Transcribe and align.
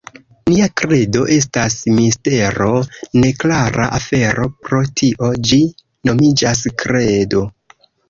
Nia 0.51 0.69
kredo 0.81 1.21
estas 1.35 1.75
mistero, 1.99 2.71
neklara 3.25 3.87
afero; 4.01 4.51
pro 4.67 4.83
tio 5.03 5.33
ĝi 5.53 5.63
nomiĝas 6.13 6.69
kredo. 6.85 7.49